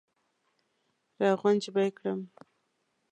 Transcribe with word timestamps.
را 1.21 1.29
غونج 1.39 1.63
به 1.73 1.81
یې 1.85 1.91
کړم. 1.97 2.19